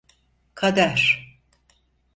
[0.59, 1.01] Kader!